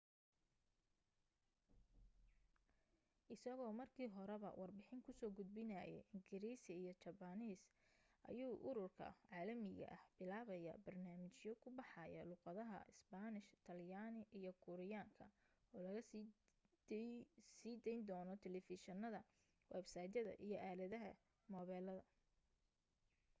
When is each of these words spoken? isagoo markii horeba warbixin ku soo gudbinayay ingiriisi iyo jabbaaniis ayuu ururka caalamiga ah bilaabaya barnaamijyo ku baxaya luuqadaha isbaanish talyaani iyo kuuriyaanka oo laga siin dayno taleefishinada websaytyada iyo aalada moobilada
isagoo 3.33 3.73
markii 3.79 4.07
horeba 4.15 4.49
warbixin 4.59 5.01
ku 5.05 5.11
soo 5.19 5.35
gudbinayay 5.37 5.93
ingiriisi 6.15 6.71
iyo 6.81 6.93
jabbaaniis 7.03 7.61
ayuu 8.29 8.53
ururka 8.69 9.05
caalamiga 9.27 9.87
ah 9.95 10.01
bilaabaya 10.17 10.73
barnaamijyo 10.85 11.51
ku 11.61 11.67
baxaya 11.77 12.21
luuqadaha 12.29 12.77
isbaanish 12.93 13.49
talyaani 13.65 14.21
iyo 14.37 14.51
kuuriyaanka 14.63 15.25
oo 15.75 15.81
laga 15.85 16.01
siin 17.69 17.97
dayno 18.07 18.33
taleefishinada 18.43 19.21
websaytyada 19.75 20.33
iyo 20.45 20.57
aalada 20.67 20.99
moobilada 21.51 22.03